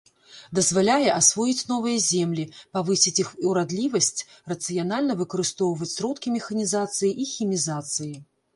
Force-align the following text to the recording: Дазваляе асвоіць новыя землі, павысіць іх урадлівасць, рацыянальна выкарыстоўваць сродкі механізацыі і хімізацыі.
Дазваляе 0.59 1.09
асвоіць 1.17 1.67
новыя 1.71 1.99
землі, 2.05 2.45
павысіць 2.79 3.13
іх 3.25 3.29
урадлівасць, 3.51 4.25
рацыянальна 4.55 5.19
выкарыстоўваць 5.23 5.93
сродкі 5.97 6.37
механізацыі 6.41 7.17
і 7.25 7.33
хімізацыі. 7.37 8.15